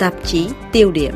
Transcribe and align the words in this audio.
tạp 0.00 0.14
chí 0.24 0.48
tiêu 0.72 0.90
điểm. 0.90 1.14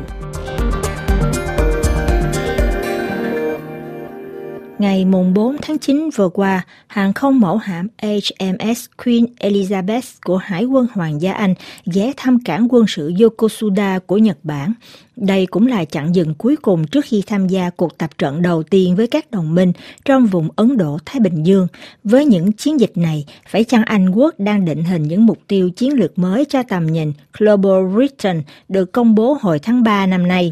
Ngày 4.79 5.05
mùng 5.05 5.33
4 5.33 5.57
tháng 5.61 5.77
9 5.77 6.09
vừa 6.15 6.29
qua, 6.29 6.65
hàng 6.87 7.13
không 7.13 7.39
mẫu 7.39 7.57
hạm 7.57 7.87
HMS 8.01 8.85
Queen 9.05 9.25
Elizabeth 9.39 10.01
của 10.25 10.37
Hải 10.37 10.65
quân 10.65 10.87
Hoàng 10.93 11.21
gia 11.21 11.33
Anh 11.33 11.53
ghé 11.85 12.13
thăm 12.17 12.39
cảng 12.45 12.67
quân 12.69 12.85
sự 12.87 13.11
Yokosuda 13.21 13.99
của 13.99 14.17
Nhật 14.17 14.37
Bản. 14.43 14.73
Đây 15.15 15.45
cũng 15.45 15.67
là 15.67 15.85
chặng 15.85 16.15
dừng 16.15 16.33
cuối 16.33 16.55
cùng 16.55 16.87
trước 16.87 17.05
khi 17.05 17.23
tham 17.27 17.47
gia 17.47 17.69
cuộc 17.69 17.97
tập 17.97 18.09
trận 18.17 18.41
đầu 18.41 18.63
tiên 18.63 18.95
với 18.95 19.07
các 19.07 19.31
đồng 19.31 19.55
minh 19.55 19.71
trong 20.05 20.25
vùng 20.25 20.49
Ấn 20.55 20.77
Độ-Thái 20.77 21.19
Bình 21.19 21.43
Dương. 21.43 21.67
Với 22.03 22.25
những 22.25 22.51
chiến 22.51 22.79
dịch 22.79 22.97
này, 22.97 23.25
phải 23.49 23.63
chăng 23.63 23.83
Anh 23.83 24.09
quốc 24.09 24.35
đang 24.37 24.65
định 24.65 24.83
hình 24.83 25.03
những 25.03 25.25
mục 25.25 25.37
tiêu 25.47 25.69
chiến 25.69 25.93
lược 25.93 26.19
mới 26.19 26.45
cho 26.45 26.63
tầm 26.63 26.87
nhìn 26.87 27.13
Global 27.37 27.99
Return 27.99 28.41
được 28.69 28.91
công 28.91 29.15
bố 29.15 29.37
hồi 29.41 29.59
tháng 29.59 29.83
3 29.83 30.05
năm 30.05 30.27
nay? 30.27 30.51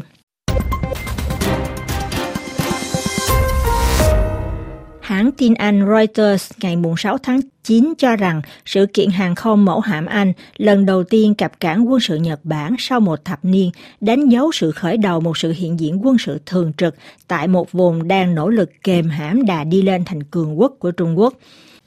Hãng 5.14 5.32
tin 5.32 5.54
Anh 5.54 5.86
Reuters 5.86 6.50
ngày 6.62 6.76
6 6.98 7.18
tháng 7.18 7.40
9 7.64 7.94
cho 7.98 8.16
rằng 8.16 8.42
sự 8.66 8.86
kiện 8.94 9.10
hàng 9.10 9.34
không 9.34 9.64
mẫu 9.64 9.80
hạm 9.80 10.06
Anh 10.06 10.32
lần 10.56 10.86
đầu 10.86 11.04
tiên 11.04 11.34
cập 11.34 11.60
cảng 11.60 11.88
quân 11.88 12.00
sự 12.00 12.16
Nhật 12.16 12.40
Bản 12.44 12.74
sau 12.78 13.00
một 13.00 13.24
thập 13.24 13.44
niên 13.44 13.70
đánh 14.00 14.28
dấu 14.28 14.52
sự 14.52 14.70
khởi 14.70 14.96
đầu 14.96 15.20
một 15.20 15.38
sự 15.38 15.52
hiện 15.56 15.80
diện 15.80 16.06
quân 16.06 16.18
sự 16.18 16.38
thường 16.46 16.72
trực 16.76 16.94
tại 17.28 17.48
một 17.48 17.72
vùng 17.72 18.08
đang 18.08 18.34
nỗ 18.34 18.48
lực 18.48 18.70
kềm 18.82 19.08
hãm 19.08 19.46
đà 19.46 19.64
đi 19.64 19.82
lên 19.82 20.04
thành 20.04 20.22
cường 20.22 20.60
quốc 20.60 20.72
của 20.78 20.90
Trung 20.90 21.18
Quốc. 21.18 21.34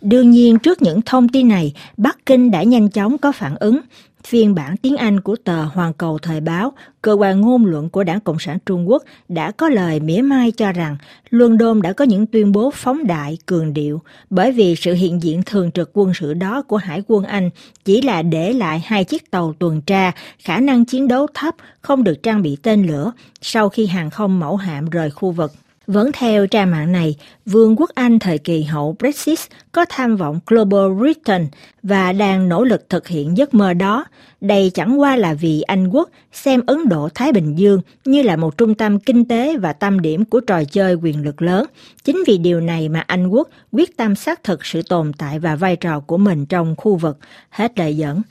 Đương 0.01 0.31
nhiên, 0.31 0.59
trước 0.59 0.81
những 0.81 1.01
thông 1.01 1.29
tin 1.29 1.47
này, 1.47 1.73
Bắc 1.97 2.25
Kinh 2.25 2.51
đã 2.51 2.63
nhanh 2.63 2.89
chóng 2.89 3.17
có 3.17 3.31
phản 3.31 3.55
ứng 3.55 3.79
phiên 4.23 4.55
bản 4.55 4.77
tiếng 4.77 4.97
Anh 4.97 5.19
của 5.19 5.35
tờ 5.43 5.63
Hoàn 5.63 5.93
Cầu 5.93 6.17
Thời 6.17 6.41
báo, 6.41 6.73
cơ 7.01 7.13
quan 7.13 7.41
ngôn 7.41 7.65
luận 7.65 7.89
của 7.89 8.03
Đảng 8.03 8.19
Cộng 8.19 8.39
sản 8.39 8.57
Trung 8.65 8.89
Quốc 8.89 9.03
đã 9.27 9.51
có 9.51 9.69
lời 9.69 9.99
mỉa 9.99 10.21
mai 10.21 10.51
cho 10.51 10.71
rằng 10.71 10.97
London 11.29 11.81
đã 11.81 11.93
có 11.93 12.05
những 12.05 12.25
tuyên 12.25 12.51
bố 12.51 12.71
phóng 12.73 13.07
đại, 13.07 13.37
cường 13.45 13.73
điệu, 13.73 14.01
bởi 14.29 14.51
vì 14.51 14.75
sự 14.75 14.93
hiện 14.93 15.23
diện 15.23 15.41
thường 15.45 15.71
trực 15.71 15.89
quân 15.93 16.11
sự 16.13 16.33
đó 16.33 16.61
của 16.61 16.77
Hải 16.77 17.03
quân 17.07 17.23
Anh 17.23 17.49
chỉ 17.85 18.01
là 18.01 18.21
để 18.21 18.53
lại 18.53 18.81
hai 18.85 19.03
chiếc 19.03 19.31
tàu 19.31 19.53
tuần 19.59 19.81
tra, 19.81 20.11
khả 20.39 20.59
năng 20.59 20.85
chiến 20.85 21.07
đấu 21.07 21.27
thấp, 21.33 21.55
không 21.81 22.03
được 22.03 22.23
trang 22.23 22.41
bị 22.41 22.57
tên 22.63 22.87
lửa 22.87 23.11
sau 23.41 23.69
khi 23.69 23.85
hàng 23.85 24.09
không 24.09 24.39
mẫu 24.39 24.55
hạm 24.55 24.89
rời 24.89 25.11
khu 25.11 25.31
vực. 25.31 25.51
Vẫn 25.87 26.11
theo 26.13 26.47
trang 26.47 26.71
mạng 26.71 26.91
này, 26.91 27.15
Vương 27.45 27.75
quốc 27.75 27.89
Anh 27.95 28.19
thời 28.19 28.37
kỳ 28.37 28.63
hậu 28.63 28.95
Brexit 28.99 29.39
có 29.71 29.85
tham 29.89 30.15
vọng 30.15 30.39
Global 30.47 30.93
Britain 30.99 31.47
và 31.83 32.13
đang 32.13 32.49
nỗ 32.49 32.63
lực 32.63 32.89
thực 32.89 33.07
hiện 33.07 33.37
giấc 33.37 33.53
mơ 33.53 33.73
đó. 33.73 34.05
Đây 34.41 34.71
chẳng 34.73 34.99
qua 34.99 35.15
là 35.15 35.33
vì 35.33 35.61
Anh 35.61 35.87
quốc 35.87 36.09
xem 36.31 36.61
Ấn 36.65 36.89
Độ-Thái 36.89 37.31
Bình 37.31 37.55
Dương 37.55 37.81
như 38.05 38.21
là 38.21 38.35
một 38.35 38.57
trung 38.57 38.75
tâm 38.75 38.99
kinh 38.99 39.25
tế 39.25 39.57
và 39.57 39.73
tâm 39.73 39.99
điểm 39.99 40.25
của 40.25 40.39
trò 40.39 40.63
chơi 40.63 40.93
quyền 40.93 41.23
lực 41.23 41.41
lớn. 41.41 41.65
Chính 42.03 42.23
vì 42.27 42.37
điều 42.37 42.61
này 42.61 42.89
mà 42.89 42.99
Anh 42.99 43.27
quốc 43.27 43.49
quyết 43.71 43.97
tâm 43.97 44.15
xác 44.15 44.43
thực 44.43 44.65
sự 44.65 44.81
tồn 44.89 45.11
tại 45.17 45.39
và 45.39 45.55
vai 45.55 45.75
trò 45.75 45.99
của 45.99 46.17
mình 46.17 46.45
trong 46.45 46.75
khu 46.77 46.95
vực. 46.95 47.17
Hết 47.49 47.79
lời 47.79 47.97
dẫn. 47.97 48.21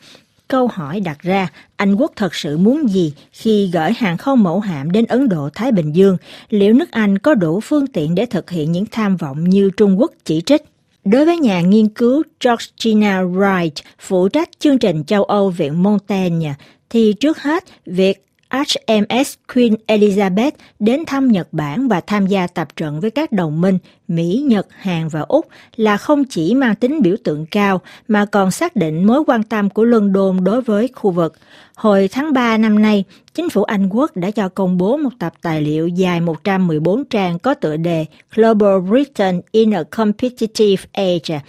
Câu 0.48 0.66
hỏi 0.66 1.00
đặt 1.00 1.22
ra, 1.22 1.48
Anh 1.76 1.94
quốc 1.94 2.12
thật 2.16 2.34
sự 2.34 2.58
muốn 2.58 2.90
gì 2.90 3.12
khi 3.32 3.70
gửi 3.72 3.92
hàng 3.92 4.16
không 4.16 4.42
mẫu 4.42 4.60
hạm 4.60 4.90
đến 4.90 5.04
Ấn 5.06 5.28
Độ-Thái 5.28 5.72
Bình 5.72 5.92
Dương? 5.92 6.16
Liệu 6.48 6.74
nước 6.74 6.90
Anh 6.90 7.18
có 7.18 7.34
đủ 7.34 7.60
phương 7.60 7.86
tiện 7.86 8.14
để 8.14 8.26
thực 8.26 8.50
hiện 8.50 8.72
những 8.72 8.86
tham 8.90 9.16
vọng 9.16 9.44
như 9.44 9.70
Trung 9.76 10.00
Quốc 10.00 10.12
chỉ 10.24 10.42
trích? 10.46 10.62
Đối 11.04 11.24
với 11.24 11.38
nhà 11.38 11.60
nghiên 11.60 11.88
cứu 11.88 12.22
Georgina 12.44 13.22
Wright, 13.22 13.70
phụ 13.98 14.28
trách 14.28 14.48
chương 14.58 14.78
trình 14.78 15.04
châu 15.04 15.24
Âu 15.24 15.50
Viện 15.50 15.82
Montaigne, 15.82 16.54
thì 16.90 17.12
trước 17.12 17.42
hết, 17.42 17.64
việc 17.86 18.25
HMS 18.50 19.34
Queen 19.54 19.74
Elizabeth 19.86 20.50
đến 20.78 21.04
thăm 21.06 21.28
Nhật 21.28 21.48
Bản 21.52 21.88
và 21.88 22.00
tham 22.00 22.26
gia 22.26 22.46
tập 22.46 22.68
trận 22.76 23.00
với 23.00 23.10
các 23.10 23.32
đồng 23.32 23.60
minh 23.60 23.78
Mỹ, 24.08 24.44
Nhật, 24.46 24.66
Hàn 24.70 25.08
và 25.08 25.20
Úc 25.20 25.48
là 25.76 25.96
không 25.96 26.24
chỉ 26.24 26.54
mang 26.54 26.74
tính 26.74 27.02
biểu 27.02 27.16
tượng 27.24 27.46
cao 27.46 27.80
mà 28.08 28.24
còn 28.24 28.50
xác 28.50 28.76
định 28.76 29.04
mối 29.06 29.22
quan 29.26 29.42
tâm 29.42 29.70
của 29.70 29.84
London 29.84 30.44
đối 30.44 30.60
với 30.60 30.88
khu 30.94 31.10
vực. 31.10 31.34
Hồi 31.74 32.08
tháng 32.12 32.32
3 32.32 32.56
năm 32.56 32.82
nay, 32.82 33.04
chính 33.34 33.48
phủ 33.48 33.62
Anh 33.62 33.88
quốc 33.88 34.16
đã 34.16 34.30
cho 34.30 34.48
công 34.48 34.78
bố 34.78 34.96
một 34.96 35.10
tập 35.18 35.34
tài 35.42 35.62
liệu 35.62 35.88
dài 35.88 36.20
114 36.20 37.04
trang 37.04 37.38
có 37.38 37.54
tựa 37.54 37.76
đề 37.76 38.06
Global 38.34 38.80
Britain 38.80 39.40
in 39.50 39.74
a 39.74 39.82
Competitive 39.82 40.84
Age 40.92 41.40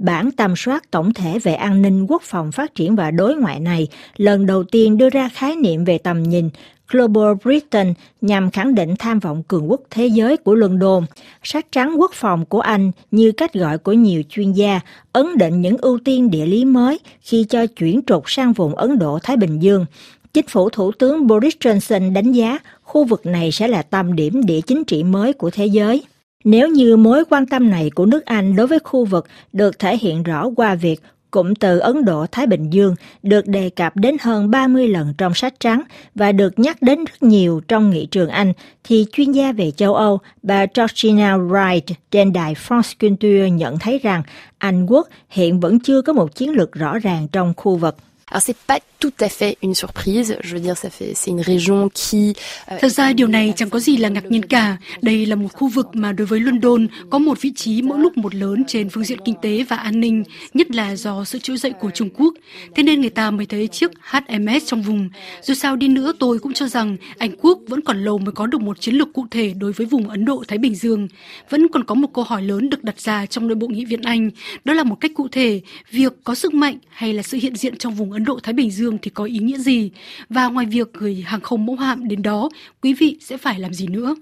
Bản 0.00 0.30
tầm 0.32 0.56
soát 0.56 0.90
tổng 0.90 1.14
thể 1.14 1.38
về 1.38 1.54
an 1.54 1.82
ninh 1.82 2.06
quốc 2.06 2.22
phòng 2.22 2.52
phát 2.52 2.74
triển 2.74 2.96
và 2.96 3.10
đối 3.10 3.36
ngoại 3.36 3.60
này 3.60 3.88
lần 4.16 4.46
đầu 4.46 4.64
tiên 4.64 4.98
đưa 4.98 5.10
ra 5.10 5.28
khái 5.28 5.56
niệm 5.56 5.84
về 5.84 5.98
tầm 5.98 6.22
nhìn 6.22 6.50
Global 6.90 7.34
Britain 7.44 7.94
nhằm 8.20 8.50
khẳng 8.50 8.74
định 8.74 8.94
tham 8.98 9.18
vọng 9.18 9.42
cường 9.48 9.70
quốc 9.70 9.80
thế 9.90 10.06
giới 10.06 10.36
của 10.36 10.54
London. 10.54 11.04
sát 11.42 11.66
trắng 11.72 11.94
quốc 11.98 12.10
phòng 12.14 12.44
của 12.44 12.60
Anh, 12.60 12.90
như 13.10 13.32
cách 13.32 13.54
gọi 13.54 13.78
của 13.78 13.92
nhiều 13.92 14.22
chuyên 14.28 14.52
gia, 14.52 14.80
ấn 15.12 15.38
định 15.38 15.60
những 15.60 15.76
ưu 15.76 15.98
tiên 16.04 16.30
địa 16.30 16.46
lý 16.46 16.64
mới 16.64 17.00
khi 17.20 17.44
cho 17.48 17.66
chuyển 17.66 18.00
trục 18.06 18.30
sang 18.30 18.52
vùng 18.52 18.74
Ấn 18.74 18.98
Độ-Thái 18.98 19.36
Bình 19.36 19.58
Dương. 19.58 19.86
Chính 20.34 20.46
phủ 20.46 20.70
Thủ 20.70 20.92
tướng 20.92 21.26
Boris 21.26 21.54
Johnson 21.60 22.12
đánh 22.12 22.32
giá 22.32 22.58
khu 22.82 23.04
vực 23.04 23.26
này 23.26 23.52
sẽ 23.52 23.68
là 23.68 23.82
tâm 23.82 24.16
điểm 24.16 24.46
địa 24.46 24.60
chính 24.60 24.84
trị 24.84 25.02
mới 25.02 25.32
của 25.32 25.50
thế 25.50 25.66
giới. 25.66 26.02
Nếu 26.44 26.68
như 26.68 26.96
mối 26.96 27.24
quan 27.30 27.46
tâm 27.46 27.70
này 27.70 27.90
của 27.94 28.06
nước 28.06 28.24
Anh 28.24 28.56
đối 28.56 28.66
với 28.66 28.78
khu 28.84 29.04
vực 29.04 29.26
được 29.52 29.78
thể 29.78 29.96
hiện 29.96 30.22
rõ 30.22 30.48
qua 30.56 30.74
việc 30.74 31.00
cụm 31.30 31.54
từ 31.54 31.78
Ấn 31.78 32.04
Độ-Thái 32.04 32.46
Bình 32.46 32.70
Dương 32.70 32.94
được 33.22 33.46
đề 33.46 33.70
cập 33.70 33.96
đến 33.96 34.16
hơn 34.20 34.50
30 34.50 34.88
lần 34.88 35.14
trong 35.18 35.34
sách 35.34 35.54
trắng 35.60 35.82
và 36.14 36.32
được 36.32 36.58
nhắc 36.58 36.82
đến 36.82 37.04
rất 37.04 37.22
nhiều 37.22 37.60
trong 37.68 37.90
nghị 37.90 38.06
trường 38.06 38.28
Anh, 38.28 38.52
thì 38.84 39.06
chuyên 39.12 39.32
gia 39.32 39.52
về 39.52 39.70
châu 39.70 39.94
Âu 39.94 40.18
bà 40.42 40.66
Georgina 40.74 41.36
Wright 41.36 41.94
trên 42.10 42.32
đài 42.32 42.54
France 42.54 42.94
Culture 43.00 43.50
nhận 43.50 43.78
thấy 43.78 43.98
rằng 43.98 44.22
Anh 44.58 44.86
quốc 44.86 45.08
hiện 45.28 45.60
vẫn 45.60 45.80
chưa 45.80 46.02
có 46.02 46.12
một 46.12 46.34
chiến 46.34 46.50
lược 46.50 46.72
rõ 46.72 46.98
ràng 46.98 47.28
trong 47.32 47.54
khu 47.56 47.76
vực. 47.76 47.96
Alors 48.30 48.42
c'est 48.42 48.56
pas 48.56 48.78
tout 49.00 49.12
à 49.20 49.28
fait 49.28 49.56
une 49.62 49.74
surprise, 49.74 50.36
je 50.42 50.54
veux 50.54 50.60
dire 50.60 50.76
ça 50.76 50.90
fait 50.90 51.12
c'est 51.14 51.30
une 51.30 51.40
région 51.40 51.88
qui 51.88 52.34
euh, 52.70 52.78
Thật 52.80 52.88
ra 52.88 53.12
điều 53.12 53.26
này 53.26 53.52
chẳng 53.56 53.70
có 53.70 53.78
gì 53.78 53.96
là 53.96 54.08
ngạc 54.08 54.30
nhiên 54.30 54.42
cả. 54.42 54.76
Đây 55.02 55.26
là 55.26 55.36
một 55.36 55.48
khu 55.52 55.68
vực 55.68 55.86
mà 55.92 56.12
đối 56.12 56.26
với 56.26 56.40
London 56.40 56.86
có 57.10 57.18
một 57.18 57.40
vị 57.40 57.52
trí 57.56 57.82
mỗi 57.82 57.98
lúc 57.98 58.18
một 58.18 58.34
lớn 58.34 58.64
trên 58.66 58.88
phương 58.90 59.04
diện 59.04 59.18
kinh 59.24 59.34
tế 59.42 59.64
và 59.68 59.76
an 59.76 60.00
ninh, 60.00 60.24
nhất 60.54 60.70
là 60.70 60.96
do 60.96 61.24
sự 61.24 61.38
trỗi 61.38 61.56
dậy 61.56 61.72
của 61.80 61.90
Trung 61.90 62.08
Quốc. 62.16 62.34
Thế 62.74 62.82
nên 62.82 63.00
người 63.00 63.10
ta 63.10 63.30
mới 63.30 63.46
thấy 63.46 63.68
chiếc 63.68 63.90
HMS 64.02 64.66
trong 64.66 64.82
vùng. 64.82 65.08
Dù 65.42 65.54
sao 65.54 65.76
đi 65.76 65.88
nữa 65.88 66.12
tôi 66.18 66.38
cũng 66.38 66.52
cho 66.52 66.68
rằng 66.68 66.96
Anh 67.18 67.36
quốc 67.40 67.58
vẫn 67.68 67.80
còn 67.80 68.04
lâu 68.04 68.18
mới 68.18 68.32
có 68.32 68.46
được 68.46 68.60
một 68.60 68.80
chiến 68.80 68.94
lược 68.94 69.12
cụ 69.12 69.26
thể 69.30 69.54
đối 69.58 69.72
với 69.72 69.86
vùng 69.86 70.08
Ấn 70.08 70.24
Độ 70.24 70.44
Thái 70.48 70.58
Bình 70.58 70.74
Dương. 70.74 71.08
Vẫn 71.50 71.68
còn 71.68 71.84
có 71.84 71.94
một 71.94 72.08
câu 72.14 72.24
hỏi 72.24 72.42
lớn 72.42 72.70
được 72.70 72.84
đặt 72.84 73.00
ra 73.00 73.26
trong 73.26 73.48
nội 73.48 73.54
bộ 73.54 73.68
nghị 73.68 73.84
viện 73.84 74.02
Anh, 74.02 74.30
đó 74.64 74.74
là 74.74 74.84
một 74.84 74.96
cách 75.00 75.10
cụ 75.14 75.28
thể 75.28 75.60
việc 75.90 76.12
có 76.24 76.34
sức 76.34 76.54
mạnh 76.54 76.78
hay 76.88 77.12
là 77.12 77.22
sự 77.22 77.38
hiện 77.42 77.56
diện 77.56 77.76
trong 77.76 77.94
vùng 77.94 78.12
Ấn 78.12 78.19
Độ 78.24 78.38
Thái 78.42 78.52
Bình 78.52 78.70
Dương 78.70 78.98
thì 79.02 79.10
có 79.10 79.24
ý 79.24 79.38
nghĩa 79.38 79.58
gì 79.58 79.90
và 80.28 80.48
ngoài 80.48 80.66
việc 80.66 80.92
gửi 80.92 81.24
hàng 81.26 81.40
không 81.40 81.66
mẫu 81.66 81.76
hạm 81.76 82.08
đến 82.08 82.22
đó, 82.22 82.48
quý 82.82 82.94
vị 82.94 83.18
sẽ 83.20 83.36
phải 83.36 83.58
làm 83.58 83.74
gì 83.74 83.86
nữa? 83.86 84.14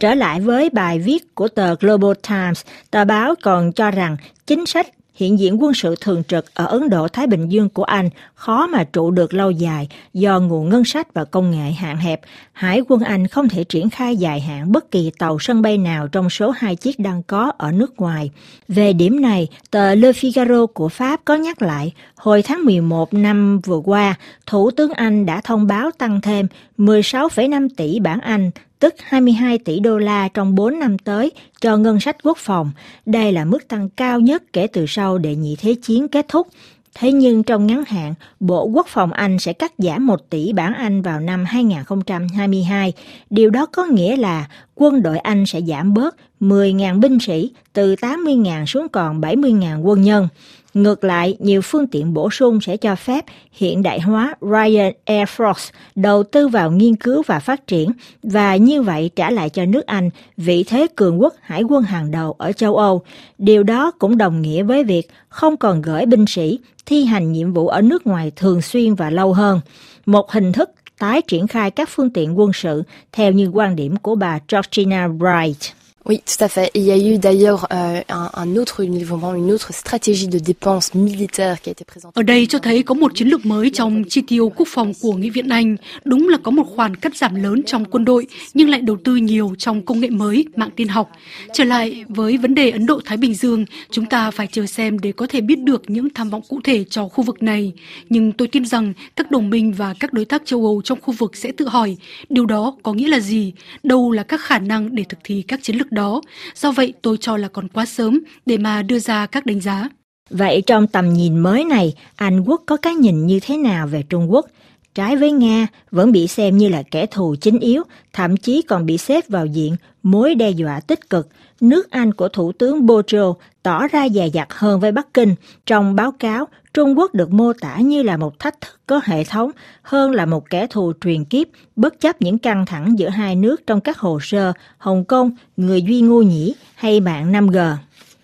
Trở 0.00 0.14
lại 0.14 0.40
với 0.40 0.70
bài 0.70 0.98
viết 0.98 1.34
của 1.34 1.48
tờ 1.48 1.74
Global 1.74 2.12
Times, 2.28 2.62
tờ 2.90 3.04
báo 3.04 3.34
còn 3.42 3.72
cho 3.72 3.90
rằng 3.90 4.16
chính 4.46 4.66
sách 4.66 4.86
hiện 5.14 5.38
diện 5.38 5.62
quân 5.62 5.74
sự 5.74 5.94
thường 6.00 6.22
trực 6.28 6.54
ở 6.54 6.66
Ấn 6.66 6.88
Độ-Thái 6.88 7.26
Bình 7.26 7.48
Dương 7.48 7.68
của 7.68 7.84
Anh 7.84 8.10
khó 8.34 8.66
mà 8.66 8.84
trụ 8.84 9.10
được 9.10 9.34
lâu 9.34 9.50
dài 9.50 9.88
do 10.14 10.40
nguồn 10.40 10.68
ngân 10.68 10.84
sách 10.84 11.14
và 11.14 11.24
công 11.24 11.50
nghệ 11.50 11.72
hạn 11.72 11.96
hẹp. 11.96 12.20
Hải 12.52 12.80
quân 12.88 13.00
Anh 13.00 13.26
không 13.26 13.48
thể 13.48 13.64
triển 13.64 13.90
khai 13.90 14.16
dài 14.16 14.40
hạn 14.40 14.72
bất 14.72 14.90
kỳ 14.90 15.10
tàu 15.18 15.38
sân 15.38 15.62
bay 15.62 15.78
nào 15.78 16.08
trong 16.08 16.30
số 16.30 16.50
hai 16.50 16.76
chiếc 16.76 16.98
đang 16.98 17.22
có 17.22 17.52
ở 17.58 17.72
nước 17.72 18.00
ngoài. 18.00 18.30
Về 18.68 18.92
điểm 18.92 19.20
này, 19.20 19.48
tờ 19.70 19.94
Le 19.94 20.12
Figaro 20.12 20.66
của 20.66 20.88
Pháp 20.88 21.20
có 21.24 21.34
nhắc 21.34 21.62
lại, 21.62 21.92
hồi 22.16 22.42
tháng 22.42 22.64
11 22.64 23.14
năm 23.14 23.60
vừa 23.60 23.80
qua, 23.84 24.14
Thủ 24.46 24.70
tướng 24.70 24.92
Anh 24.92 25.26
đã 25.26 25.40
thông 25.40 25.66
báo 25.66 25.90
tăng 25.98 26.20
thêm 26.20 26.46
16,5 26.78 27.68
tỷ 27.76 28.00
bảng 28.00 28.20
Anh 28.20 28.50
tức 28.82 28.94
22 28.98 29.58
tỷ 29.58 29.80
đô 29.80 29.98
la 29.98 30.28
trong 30.28 30.54
4 30.54 30.78
năm 30.78 30.98
tới 30.98 31.32
cho 31.60 31.76
ngân 31.76 32.00
sách 32.00 32.16
quốc 32.22 32.38
phòng. 32.38 32.70
Đây 33.06 33.32
là 33.32 33.44
mức 33.44 33.68
tăng 33.68 33.88
cao 33.88 34.20
nhất 34.20 34.42
kể 34.52 34.66
từ 34.66 34.86
sau 34.88 35.18
đệ 35.18 35.34
nhị 35.34 35.56
thế 35.60 35.74
chiến 35.74 36.08
kết 36.08 36.26
thúc. 36.28 36.48
Thế 36.94 37.12
nhưng 37.12 37.42
trong 37.42 37.66
ngắn 37.66 37.84
hạn, 37.86 38.14
Bộ 38.40 38.64
Quốc 38.64 38.86
phòng 38.88 39.12
Anh 39.12 39.38
sẽ 39.38 39.52
cắt 39.52 39.72
giảm 39.78 40.06
1 40.06 40.30
tỷ 40.30 40.52
bảng 40.52 40.74
Anh 40.74 41.02
vào 41.02 41.20
năm 41.20 41.44
2022. 41.44 42.92
Điều 43.30 43.50
đó 43.50 43.66
có 43.66 43.84
nghĩa 43.84 44.16
là 44.16 44.48
quân 44.74 45.02
đội 45.02 45.18
Anh 45.18 45.46
sẽ 45.46 45.60
giảm 45.60 45.94
bớt 45.94 46.16
10.000 46.40 47.00
binh 47.00 47.18
sĩ 47.20 47.50
từ 47.72 47.94
80.000 47.94 48.66
xuống 48.66 48.88
còn 48.88 49.20
70.000 49.20 49.82
quân 49.82 50.02
nhân. 50.02 50.28
Ngược 50.74 51.04
lại, 51.04 51.36
nhiều 51.38 51.60
phương 51.62 51.86
tiện 51.86 52.14
bổ 52.14 52.30
sung 52.30 52.60
sẽ 52.60 52.76
cho 52.76 52.96
phép 52.96 53.24
hiện 53.52 53.82
đại 53.82 54.00
hóa 54.00 54.34
Ryan 54.40 54.92
Air 55.04 55.28
Force 55.36 55.70
đầu 55.94 56.22
tư 56.22 56.48
vào 56.48 56.70
nghiên 56.70 56.96
cứu 56.96 57.22
và 57.26 57.38
phát 57.38 57.66
triển 57.66 57.92
và 58.22 58.56
như 58.56 58.82
vậy 58.82 59.10
trả 59.16 59.30
lại 59.30 59.50
cho 59.50 59.64
nước 59.64 59.86
Anh 59.86 60.10
vị 60.36 60.64
thế 60.64 60.86
cường 60.96 61.20
quốc 61.20 61.34
hải 61.40 61.62
quân 61.62 61.82
hàng 61.82 62.10
đầu 62.10 62.34
ở 62.38 62.52
châu 62.52 62.76
Âu. 62.76 63.02
Điều 63.38 63.62
đó 63.62 63.90
cũng 63.90 64.18
đồng 64.18 64.42
nghĩa 64.42 64.62
với 64.62 64.84
việc 64.84 65.10
không 65.28 65.56
còn 65.56 65.82
gửi 65.82 66.06
binh 66.06 66.24
sĩ 66.26 66.58
thi 66.86 67.04
hành 67.04 67.32
nhiệm 67.32 67.52
vụ 67.52 67.68
ở 67.68 67.80
nước 67.80 68.06
ngoài 68.06 68.32
thường 68.36 68.62
xuyên 68.62 68.94
và 68.94 69.10
lâu 69.10 69.32
hơn. 69.32 69.60
Một 70.06 70.30
hình 70.30 70.52
thức 70.52 70.70
tái 70.98 71.22
triển 71.22 71.46
khai 71.46 71.70
các 71.70 71.88
phương 71.88 72.10
tiện 72.10 72.38
quân 72.38 72.52
sự 72.52 72.82
theo 73.12 73.32
như 73.32 73.48
quan 73.48 73.76
điểm 73.76 73.96
của 73.96 74.14
bà 74.14 74.38
Georgina 74.48 75.08
Wright. 75.08 75.72
Oui, 76.04 76.18
tout 76.26 76.44
à 76.44 76.48
fait. 76.48 76.70
Et 76.74 76.80
il 76.80 76.84
y 76.84 76.90
a 76.90 76.96
eu 76.96 77.18
d'ailleurs 77.18 77.66
euh, 77.72 78.00
un, 78.08 78.30
un, 78.34 78.56
autre, 78.56 78.80
une 78.82 79.52
autre 79.52 79.72
stratégie 79.72 80.26
de 80.26 80.38
dépenses 80.40 80.94
militaires 80.94 81.60
qui 81.62 81.70
a 81.70 81.72
été 81.72 81.84
présentée. 81.84 82.20
Ở 82.20 82.22
đây 82.22 82.46
cho 82.46 82.58
thấy 82.58 82.82
có 82.82 82.94
một 82.94 83.12
chiến 83.14 83.28
lược 83.28 83.46
mới 83.46 83.70
trong 83.70 84.04
chi 84.08 84.22
tiêu 84.26 84.52
quốc 84.56 84.68
phòng 84.70 84.92
của 85.00 85.12
Nghị 85.12 85.30
viện 85.30 85.48
Anh. 85.48 85.76
Đúng 86.04 86.28
là 86.28 86.38
có 86.42 86.50
một 86.50 86.64
khoản 86.76 86.96
cắt 86.96 87.16
giảm 87.16 87.34
lớn 87.34 87.62
trong 87.66 87.84
quân 87.84 88.04
đội, 88.04 88.26
nhưng 88.54 88.68
lại 88.68 88.80
đầu 88.80 88.96
tư 89.04 89.16
nhiều 89.16 89.54
trong 89.58 89.82
công 89.82 90.00
nghệ 90.00 90.10
mới, 90.10 90.44
mạng 90.56 90.70
tin 90.76 90.88
học. 90.88 91.10
Trở 91.52 91.64
lại 91.64 92.04
với 92.08 92.36
vấn 92.36 92.54
đề 92.54 92.70
Ấn 92.70 92.86
Độ-Thái 92.86 93.16
Bình 93.16 93.34
Dương, 93.34 93.64
chúng 93.90 94.06
ta 94.06 94.30
phải 94.30 94.46
chờ 94.52 94.66
xem 94.66 94.98
để 94.98 95.12
có 95.12 95.26
thể 95.26 95.40
biết 95.40 95.58
được 95.58 95.82
những 95.90 96.10
tham 96.10 96.30
vọng 96.30 96.42
cụ 96.48 96.60
thể 96.64 96.84
cho 96.84 97.08
khu 97.08 97.24
vực 97.24 97.42
này. 97.42 97.72
Nhưng 98.08 98.32
tôi 98.32 98.48
tin 98.48 98.64
rằng 98.64 98.92
các 99.16 99.30
đồng 99.30 99.50
minh 99.50 99.72
và 99.72 99.94
các 100.00 100.12
đối 100.12 100.24
tác 100.24 100.42
châu 100.44 100.64
Âu 100.64 100.82
trong 100.84 101.00
khu 101.00 101.14
vực 101.18 101.36
sẽ 101.36 101.52
tự 101.52 101.68
hỏi 101.68 101.96
điều 102.28 102.46
đó 102.46 102.76
có 102.82 102.92
nghĩa 102.92 103.08
là 103.08 103.20
gì, 103.20 103.52
đâu 103.82 104.10
là 104.10 104.22
các 104.22 104.40
khả 104.40 104.58
năng 104.58 104.94
để 104.94 105.04
thực 105.08 105.18
thi 105.24 105.44
các 105.48 105.62
chiến 105.62 105.76
lược 105.76 105.91
đó. 105.92 106.20
Do 106.54 106.72
vậy 106.72 106.92
tôi 107.02 107.16
cho 107.20 107.36
là 107.36 107.48
còn 107.48 107.68
quá 107.68 107.86
sớm 107.86 108.20
để 108.46 108.58
mà 108.58 108.82
đưa 108.82 108.98
ra 108.98 109.26
các 109.26 109.46
đánh 109.46 109.60
giá. 109.60 109.88
Vậy 110.30 110.62
trong 110.66 110.86
tầm 110.86 111.12
nhìn 111.12 111.38
mới 111.38 111.64
này, 111.64 111.94
Anh 112.16 112.44
quốc 112.44 112.62
có 112.66 112.76
cái 112.76 112.94
nhìn 112.94 113.26
như 113.26 113.40
thế 113.42 113.56
nào 113.56 113.86
về 113.86 114.02
Trung 114.08 114.32
Quốc? 114.32 114.46
Trái 114.94 115.16
với 115.16 115.32
Nga, 115.32 115.66
vẫn 115.90 116.12
bị 116.12 116.26
xem 116.26 116.56
như 116.56 116.68
là 116.68 116.82
kẻ 116.82 117.06
thù 117.06 117.34
chính 117.40 117.58
yếu, 117.58 117.82
thậm 118.12 118.36
chí 118.36 118.62
còn 118.62 118.86
bị 118.86 118.98
xếp 118.98 119.28
vào 119.28 119.46
diện 119.46 119.76
mối 120.02 120.34
đe 120.34 120.50
dọa 120.50 120.80
tích 120.80 121.10
cực. 121.10 121.28
Nước 121.60 121.90
Anh 121.90 122.14
của 122.14 122.28
Thủ 122.28 122.52
tướng 122.52 122.86
Bojo 122.86 123.34
tỏ 123.62 123.88
ra 123.88 124.08
dè 124.08 124.26
dặt 124.26 124.48
hơn 124.50 124.80
với 124.80 124.92
Bắc 124.92 125.14
Kinh. 125.14 125.34
Trong 125.66 125.96
báo 125.96 126.12
cáo, 126.12 126.48
Trung 126.74 126.98
Quốc 126.98 127.14
được 127.14 127.32
mô 127.32 127.52
tả 127.52 127.76
như 127.76 128.02
là 128.02 128.16
một 128.16 128.38
thách 128.38 128.60
thức 128.60 128.80
có 128.86 129.00
hệ 129.04 129.24
thống 129.24 129.50
hơn 129.82 130.10
là 130.10 130.26
một 130.26 130.50
kẻ 130.50 130.66
thù 130.66 130.92
truyền 131.04 131.24
kiếp, 131.24 131.46
bất 131.76 132.00
chấp 132.00 132.22
những 132.22 132.38
căng 132.38 132.66
thẳng 132.66 132.98
giữa 132.98 133.08
hai 133.08 133.36
nước 133.36 133.66
trong 133.66 133.80
các 133.80 133.98
hồ 133.98 134.18
sơ 134.22 134.52
Hồng 134.78 135.04
Kông, 135.04 135.30
người 135.56 135.82
Duy 135.82 136.00
Ngô 136.00 136.22
Nhĩ 136.22 136.54
hay 136.74 137.00
mạng 137.00 137.32
5G. 137.32 137.74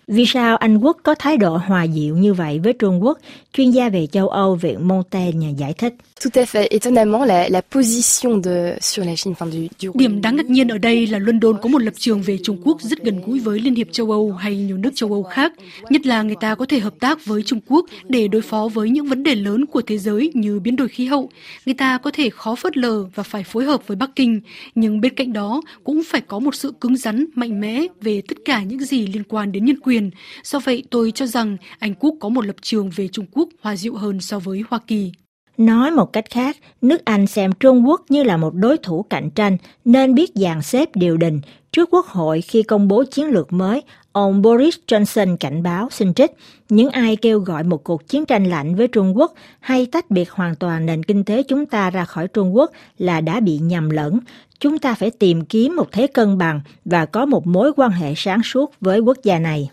Vì 0.07 0.25
sao 0.25 0.57
Anh 0.57 0.77
quốc 0.77 0.97
có 1.03 1.15
thái 1.15 1.37
độ 1.37 1.57
hòa 1.57 1.83
dịu 1.83 2.17
như 2.17 2.33
vậy 2.33 2.59
với 2.59 2.73
Trung 2.73 3.03
Quốc? 3.03 3.19
Chuyên 3.53 3.71
gia 3.71 3.89
về 3.89 4.07
châu 4.07 4.29
Âu 4.29 4.55
Viện 4.55 4.87
Montaigne 4.87 5.51
giải 5.51 5.73
thích. 5.73 5.93
Tout 6.21 6.39
à 6.39 6.45
fait. 6.45 6.67
Étonnamment, 6.71 7.23
la, 7.23 7.47
la 7.47 7.61
position 7.61 8.37
de 8.37 8.73
sur 8.81 9.05
la 9.05 9.15
Chine, 9.15 9.31
enfin 9.31 9.49
du, 9.49 9.67
du... 9.79 9.91
Điểm 9.95 10.21
đáng 10.21 10.35
ngạc 10.35 10.49
nhiên 10.49 10.67
ở 10.67 10.77
đây 10.77 11.07
là 11.07 11.19
London 11.19 11.57
có 11.61 11.69
một 11.69 11.81
lập 11.81 11.93
trường 11.97 12.21
về 12.21 12.37
Trung 12.43 12.61
Quốc 12.63 12.81
rất 12.81 13.03
gần 13.03 13.21
gũi 13.25 13.39
với 13.39 13.59
Liên 13.59 13.75
hiệp 13.75 13.87
châu 13.91 14.11
Âu 14.11 14.31
hay 14.31 14.55
nhiều 14.57 14.77
nước 14.77 14.89
châu 14.95 15.09
Âu 15.11 15.23
khác. 15.23 15.53
Nhất 15.89 16.05
là 16.05 16.23
người 16.23 16.35
ta 16.39 16.55
có 16.55 16.65
thể 16.65 16.79
hợp 16.79 16.93
tác 16.99 17.25
với 17.25 17.43
Trung 17.43 17.59
Quốc 17.67 17.85
để 18.09 18.27
đối 18.27 18.41
phó 18.41 18.67
với 18.73 18.89
những 18.89 19.05
vấn 19.05 19.23
đề 19.23 19.35
lớn 19.35 19.65
của 19.65 19.81
thế 19.81 19.97
giới 19.97 20.31
như 20.33 20.59
biến 20.59 20.75
đổi 20.75 20.87
khí 20.87 21.05
hậu. 21.05 21.29
Người 21.65 21.75
ta 21.75 21.97
có 21.97 22.11
thể 22.13 22.29
khó 22.29 22.55
phớt 22.55 22.77
lờ 22.77 23.03
và 23.15 23.23
phải 23.23 23.43
phối 23.43 23.65
hợp 23.65 23.87
với 23.87 23.97
Bắc 23.97 24.09
Kinh. 24.15 24.41
Nhưng 24.75 25.01
bên 25.01 25.15
cạnh 25.15 25.33
đó 25.33 25.61
cũng 25.83 26.01
phải 26.05 26.21
có 26.21 26.39
một 26.39 26.55
sự 26.55 26.73
cứng 26.81 26.97
rắn, 26.97 27.25
mạnh 27.35 27.61
mẽ 27.61 27.85
về 28.01 28.21
tất 28.27 28.37
cả 28.45 28.63
những 28.63 28.79
gì 28.79 29.07
liên 29.07 29.23
quan 29.23 29.51
đến 29.51 29.65
nhân 29.65 29.79
quyền. 29.79 30.11
Do 30.43 30.59
vậy, 30.59 30.83
tôi 30.89 31.11
cho 31.11 31.25
rằng 31.25 31.57
Anh 31.79 31.93
Quốc 31.99 32.15
có 32.19 32.29
một 32.29 32.45
lập 32.45 32.55
trường 32.61 32.89
về 32.95 33.07
Trung 33.07 33.25
Quốc 33.31 33.49
hòa 33.61 33.75
dịu 33.75 33.95
hơn 33.95 34.21
so 34.21 34.39
với 34.39 34.63
Hoa 34.69 34.79
Kỳ. 34.87 35.11
Nói 35.59 35.91
một 35.91 36.13
cách 36.13 36.25
khác, 36.29 36.57
nước 36.81 37.05
Anh 37.05 37.27
xem 37.27 37.51
Trung 37.59 37.87
Quốc 37.87 38.01
như 38.09 38.23
là 38.23 38.37
một 38.37 38.53
đối 38.53 38.77
thủ 38.77 39.05
cạnh 39.09 39.29
tranh 39.29 39.57
nên 39.85 40.15
biết 40.15 40.31
dàn 40.35 40.61
xếp 40.61 40.89
điều 40.95 41.17
đình. 41.17 41.41
Trước 41.71 41.89
Quốc 41.91 42.05
hội 42.05 42.41
khi 42.41 42.63
công 42.63 42.87
bố 42.87 43.03
chiến 43.03 43.27
lược 43.27 43.53
mới, 43.53 43.83
ông 44.11 44.41
Boris 44.41 44.75
Johnson 44.87 45.37
cảnh 45.37 45.63
báo 45.63 45.87
xin 45.91 46.13
trích 46.13 46.31
những 46.69 46.89
ai 46.89 47.15
kêu 47.15 47.39
gọi 47.39 47.63
một 47.63 47.83
cuộc 47.83 48.07
chiến 48.07 48.25
tranh 48.25 48.45
lạnh 48.45 48.75
với 48.75 48.87
Trung 48.87 49.17
Quốc 49.17 49.33
hay 49.59 49.85
tách 49.85 50.11
biệt 50.11 50.31
hoàn 50.31 50.55
toàn 50.55 50.85
nền 50.85 51.03
kinh 51.03 51.23
tế 51.23 51.43
chúng 51.43 51.65
ta 51.65 51.89
ra 51.89 52.05
khỏi 52.05 52.27
Trung 52.27 52.55
Quốc 52.55 52.71
là 52.97 53.21
đã 53.21 53.39
bị 53.39 53.57
nhầm 53.57 53.89
lẫn. 53.89 54.19
Chúng 54.59 54.79
ta 54.79 54.93
phải 54.93 55.11
tìm 55.11 55.45
kiếm 55.45 55.75
một 55.75 55.87
thế 55.91 56.07
cân 56.07 56.37
bằng 56.37 56.61
và 56.85 57.05
có 57.05 57.25
một 57.25 57.47
mối 57.47 57.71
quan 57.75 57.91
hệ 57.91 58.13
sáng 58.17 58.43
suốt 58.43 58.73
với 58.81 58.99
quốc 58.99 59.17
gia 59.23 59.39
này. 59.39 59.69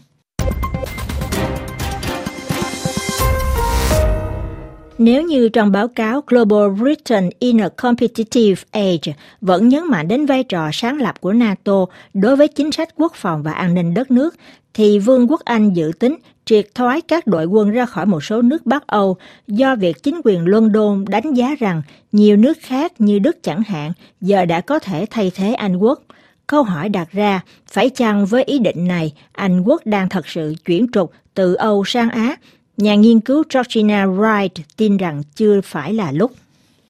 Nếu 4.99 5.23
như 5.23 5.49
trong 5.49 5.73
báo 5.73 5.89
cáo 5.89 6.21
Global 6.27 6.71
Britain 6.81 7.31
in 7.39 7.61
a 7.61 7.69
Competitive 7.69 8.63
Age 8.71 9.15
vẫn 9.41 9.69
nhấn 9.69 9.87
mạnh 9.91 10.09
đến 10.09 10.27
vai 10.27 10.45
trò 10.45 10.71
sáng 10.73 11.01
lập 11.01 11.21
của 11.21 11.33
NATO 11.33 11.87
đối 12.15 12.37
với 12.37 12.49
chính 12.49 12.73
sách 12.73 12.89
quốc 12.97 13.13
phòng 13.15 13.43
và 13.43 13.53
an 13.53 13.75
ninh 13.75 13.95
đất 13.95 14.11
nước, 14.11 14.35
thì 14.75 14.99
Vương 14.99 15.31
quốc 15.31 15.41
Anh 15.45 15.73
dự 15.73 15.93
tính 15.99 16.17
triệt 16.45 16.67
thoái 16.75 17.01
các 17.01 17.27
đội 17.27 17.47
quân 17.47 17.71
ra 17.71 17.87
khỏi 17.87 18.07
một 18.07 18.25
số 18.25 18.43
nước 18.43 18.67
Bắc 18.67 18.87
Âu 18.87 19.17
do 19.47 19.77
việc 19.77 20.03
chính 20.03 20.21
quyền 20.25 20.47
London 20.47 21.05
đánh 21.09 21.35
giá 21.35 21.55
rằng 21.59 21.83
nhiều 22.13 22.37
nước 22.37 22.59
khác 22.61 22.93
như 22.99 23.19
Đức 23.19 23.43
chẳng 23.43 23.63
hạn 23.63 23.93
giờ 24.21 24.45
đã 24.45 24.61
có 24.61 24.79
thể 24.79 25.07
thay 25.11 25.33
thế 25.35 25.55
Anh 25.55 25.77
quốc. 25.77 26.03
Câu 26.47 26.63
hỏi 26.63 26.89
đặt 26.89 27.13
ra, 27.13 27.41
phải 27.71 27.91
chăng 27.91 28.27
với 28.27 28.45
ý 28.45 28.59
định 28.59 28.87
này, 28.87 29.13
Anh 29.33 29.63
quốc 29.63 29.83
đang 29.85 30.09
thật 30.09 30.29
sự 30.29 30.55
chuyển 30.65 30.87
trục 30.93 31.13
từ 31.35 31.55
Âu 31.55 31.85
sang 31.85 32.11
Á 32.11 32.37
Nhà 32.77 32.95
nghiên 32.95 33.21
cứu 33.21 33.43
Georgina 33.55 34.07
Wright 34.07 34.49
tin 34.77 34.97
rằng 34.97 35.23
chưa 35.37 35.61
phải 35.61 35.95
là 35.95 36.13
lúc. 36.13 36.33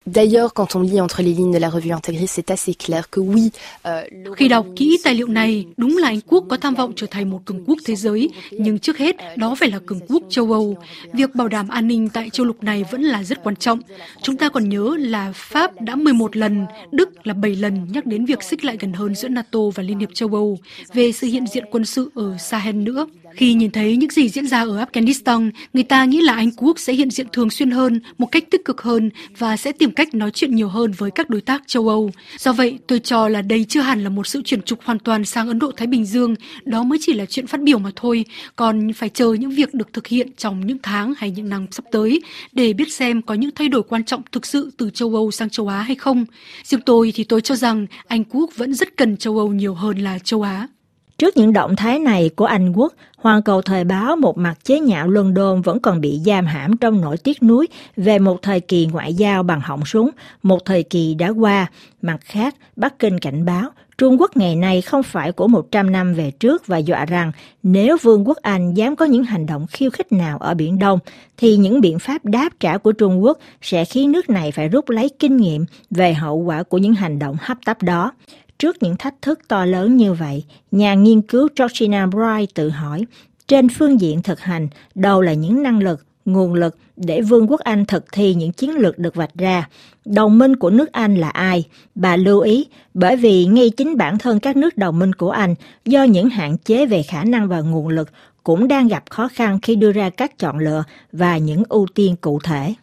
D'ailleurs, 0.06 0.52
quand 0.54 0.76
on 0.76 0.82
lit 0.82 1.00
entre 1.00 1.20
les 1.22 1.34
lignes 1.34 1.52
de 1.52 1.58
la 1.58 1.68
revue 1.68 1.92
intégrée, 1.92 2.28
c'est 2.28 2.50
assez 2.50 2.74
clair 2.74 3.10
que 3.10 3.20
oui. 3.20 3.50
Uh, 3.88 4.36
Khi 4.36 4.48
đọc 4.48 4.66
kỹ 4.76 4.98
tài 5.04 5.14
liệu 5.14 5.28
này, 5.28 5.66
đúng 5.76 5.96
là 5.96 6.08
Anh 6.08 6.20
quốc 6.26 6.44
có 6.48 6.56
tham 6.56 6.74
vọng 6.74 6.92
trở 6.96 7.06
thành 7.06 7.30
một 7.30 7.40
cường 7.44 7.64
quốc 7.66 7.78
thế 7.84 7.96
giới, 7.96 8.30
nhưng 8.50 8.78
trước 8.78 8.98
hết 8.98 9.16
đó 9.36 9.54
phải 9.54 9.70
là 9.70 9.78
cường 9.86 10.00
quốc 10.08 10.22
châu 10.30 10.52
Âu. 10.52 10.76
Việc 11.12 11.34
bảo 11.34 11.48
đảm 11.48 11.68
an 11.68 11.88
ninh 11.88 12.08
tại 12.08 12.30
châu 12.30 12.46
lục 12.46 12.62
này 12.62 12.84
vẫn 12.90 13.02
là 13.02 13.22
rất 13.22 13.44
quan 13.44 13.56
trọng. 13.56 13.80
Chúng 14.22 14.36
ta 14.36 14.48
còn 14.48 14.68
nhớ 14.68 14.96
là 14.98 15.32
Pháp 15.34 15.80
đã 15.80 15.96
11 15.96 16.36
lần, 16.36 16.66
Đức 16.92 17.26
là 17.26 17.34
7 17.34 17.56
lần 17.56 17.86
nhắc 17.92 18.06
đến 18.06 18.24
việc 18.24 18.42
xích 18.42 18.64
lại 18.64 18.76
gần 18.80 18.92
hơn 18.92 19.14
giữa 19.14 19.28
NATO 19.28 19.60
và 19.74 19.82
Liên 19.82 19.98
hiệp 19.98 20.14
châu 20.14 20.28
Âu 20.28 20.58
về 20.94 21.12
sự 21.12 21.26
hiện 21.26 21.46
diện 21.46 21.64
quân 21.70 21.84
sự 21.84 22.10
ở 22.14 22.36
Sahel 22.38 22.74
nữa. 22.74 23.06
Khi 23.36 23.54
nhìn 23.54 23.70
thấy 23.70 23.96
những 23.96 24.10
gì 24.10 24.28
diễn 24.28 24.46
ra 24.46 24.60
ở 24.62 24.84
Afghanistan, 24.84 25.50
người 25.72 25.84
ta 25.84 26.04
nghĩ 26.04 26.20
là 26.22 26.32
Anh 26.32 26.50
quốc 26.56 26.78
sẽ 26.78 26.92
hiện 26.92 27.10
diện 27.10 27.26
thường 27.32 27.50
xuyên 27.50 27.70
hơn, 27.70 28.00
một 28.18 28.26
cách 28.26 28.44
tích 28.50 28.64
cực 28.64 28.82
hơn 28.82 29.10
và 29.38 29.56
sẽ 29.56 29.72
tìm 29.72 29.90
cách 29.90 30.14
nói 30.14 30.30
chuyện 30.30 30.54
nhiều 30.54 30.68
hơn 30.68 30.92
với 30.92 31.10
các 31.10 31.30
đối 31.30 31.40
tác 31.40 31.62
châu 31.66 31.88
Âu. 31.88 32.10
Do 32.38 32.52
vậy, 32.52 32.78
tôi 32.86 32.98
cho 32.98 33.28
là 33.28 33.42
đây 33.42 33.66
chưa 33.68 33.80
hẳn 33.80 34.04
là 34.04 34.10
một 34.10 34.26
sự 34.26 34.42
chuyển 34.44 34.62
trục 34.62 34.82
hoàn 34.84 34.98
toàn 34.98 35.24
sang 35.24 35.48
Ấn 35.48 35.58
Độ 35.58 35.70
Thái 35.76 35.86
Bình 35.86 36.04
Dương, 36.04 36.34
đó 36.64 36.82
mới 36.82 36.98
chỉ 37.02 37.12
là 37.12 37.26
chuyện 37.26 37.46
phát 37.46 37.60
biểu 37.60 37.78
mà 37.78 37.90
thôi, 37.96 38.24
còn 38.56 38.92
phải 38.92 39.08
chờ 39.08 39.32
những 39.32 39.50
việc 39.50 39.74
được 39.74 39.92
thực 39.92 40.06
hiện 40.06 40.28
trong 40.36 40.66
những 40.66 40.78
tháng 40.82 41.14
hay 41.16 41.30
những 41.30 41.48
năm 41.48 41.66
sắp 41.70 41.84
tới 41.92 42.20
để 42.52 42.72
biết 42.72 42.92
xem 42.92 43.22
có 43.22 43.34
những 43.34 43.50
thay 43.54 43.68
đổi 43.68 43.82
quan 43.82 44.04
trọng 44.04 44.22
thực 44.32 44.46
sự 44.46 44.70
từ 44.76 44.90
châu 44.90 45.14
Âu 45.14 45.30
sang 45.30 45.50
châu 45.50 45.68
Á 45.68 45.82
hay 45.82 45.96
không. 45.96 46.24
Riêng 46.64 46.80
tôi 46.80 47.12
thì 47.14 47.24
tôi 47.24 47.40
cho 47.40 47.56
rằng 47.56 47.86
Anh 48.06 48.24
quốc 48.24 48.50
vẫn 48.56 48.74
rất 48.74 48.96
cần 48.96 49.16
châu 49.16 49.38
Âu 49.38 49.48
nhiều 49.48 49.74
hơn 49.74 49.98
là 49.98 50.18
châu 50.18 50.42
Á. 50.42 50.68
Trước 51.18 51.36
những 51.36 51.52
động 51.52 51.76
thái 51.76 51.98
này 51.98 52.30
của 52.36 52.44
Anh 52.44 52.72
quốc, 52.72 52.92
Hoàn 53.16 53.42
cầu 53.42 53.62
thời 53.62 53.84
báo 53.84 54.16
một 54.16 54.38
mặt 54.38 54.54
chế 54.64 54.80
nhạo 54.80 55.08
London 55.08 55.62
vẫn 55.62 55.80
còn 55.80 56.00
bị 56.00 56.20
giam 56.26 56.46
hãm 56.46 56.76
trong 56.76 57.00
nỗi 57.00 57.16
tiếc 57.16 57.42
nuối 57.42 57.66
về 57.96 58.18
một 58.18 58.42
thời 58.42 58.60
kỳ 58.60 58.86
ngoại 58.86 59.14
giao 59.14 59.42
bằng 59.42 59.60
họng 59.60 59.84
súng, 59.84 60.10
một 60.42 60.64
thời 60.64 60.82
kỳ 60.82 61.14
đã 61.14 61.28
qua. 61.28 61.66
Mặt 62.02 62.18
khác, 62.20 62.56
Bắc 62.76 62.98
Kinh 62.98 63.18
cảnh 63.18 63.44
báo 63.44 63.70
Trung 63.98 64.20
Quốc 64.20 64.36
ngày 64.36 64.56
nay 64.56 64.82
không 64.82 65.02
phải 65.02 65.32
của 65.32 65.48
100 65.48 65.92
năm 65.92 66.14
về 66.14 66.30
trước 66.30 66.66
và 66.66 66.78
dọa 66.78 67.04
rằng 67.04 67.32
nếu 67.62 67.96
Vương 68.02 68.28
quốc 68.28 68.38
Anh 68.42 68.74
dám 68.74 68.96
có 68.96 69.04
những 69.04 69.24
hành 69.24 69.46
động 69.46 69.66
khiêu 69.70 69.90
khích 69.90 70.12
nào 70.12 70.38
ở 70.38 70.54
Biển 70.54 70.78
Đông, 70.78 70.98
thì 71.36 71.56
những 71.56 71.80
biện 71.80 71.98
pháp 71.98 72.24
đáp 72.24 72.48
trả 72.60 72.78
của 72.78 72.92
Trung 72.92 73.24
Quốc 73.24 73.38
sẽ 73.62 73.84
khiến 73.84 74.12
nước 74.12 74.30
này 74.30 74.52
phải 74.52 74.68
rút 74.68 74.90
lấy 74.90 75.10
kinh 75.18 75.36
nghiệm 75.36 75.64
về 75.90 76.14
hậu 76.14 76.36
quả 76.36 76.62
của 76.62 76.78
những 76.78 76.94
hành 76.94 77.18
động 77.18 77.36
hấp 77.40 77.58
tấp 77.64 77.82
đó. 77.82 78.12
Trước 78.58 78.82
những 78.82 78.96
thách 78.96 79.22
thức 79.22 79.40
to 79.48 79.64
lớn 79.64 79.96
như 79.96 80.12
vậy, 80.12 80.44
nhà 80.70 80.94
nghiên 80.94 81.22
cứu 81.22 81.48
Georgina 81.58 82.06
Bright 82.06 82.54
tự 82.54 82.70
hỏi, 82.70 83.04
trên 83.48 83.68
phương 83.68 84.00
diện 84.00 84.22
thực 84.22 84.40
hành, 84.40 84.68
đâu 84.94 85.20
là 85.20 85.32
những 85.32 85.62
năng 85.62 85.78
lực, 85.82 86.06
nguồn 86.24 86.54
lực 86.54 86.76
để 86.96 87.20
Vương 87.20 87.50
quốc 87.50 87.60
Anh 87.60 87.84
thực 87.84 88.04
thi 88.12 88.34
những 88.34 88.52
chiến 88.52 88.70
lược 88.70 88.98
được 88.98 89.14
vạch 89.14 89.34
ra. 89.34 89.68
Đồng 90.04 90.38
minh 90.38 90.56
của 90.56 90.70
nước 90.70 90.92
Anh 90.92 91.14
là 91.14 91.28
ai? 91.28 91.64
Bà 91.94 92.16
lưu 92.16 92.40
ý, 92.40 92.66
bởi 92.94 93.16
vì 93.16 93.44
ngay 93.44 93.70
chính 93.70 93.96
bản 93.96 94.18
thân 94.18 94.40
các 94.40 94.56
nước 94.56 94.76
đồng 94.76 94.98
minh 94.98 95.12
của 95.12 95.30
Anh 95.30 95.54
do 95.84 96.02
những 96.02 96.30
hạn 96.30 96.58
chế 96.58 96.86
về 96.86 97.02
khả 97.02 97.24
năng 97.24 97.48
và 97.48 97.60
nguồn 97.60 97.88
lực 97.88 98.10
cũng 98.44 98.68
đang 98.68 98.88
gặp 98.88 99.04
khó 99.10 99.28
khăn 99.34 99.58
khi 99.62 99.76
đưa 99.76 99.92
ra 99.92 100.10
các 100.10 100.38
chọn 100.38 100.58
lựa 100.58 100.84
và 101.12 101.38
những 101.38 101.62
ưu 101.68 101.86
tiên 101.94 102.16
cụ 102.20 102.38
thể. 102.44 102.74